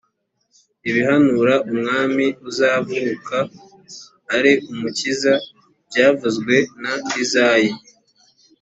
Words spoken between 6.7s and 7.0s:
na